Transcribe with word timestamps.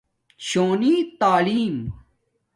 شونی 0.37 0.95
تعلم 1.19 1.93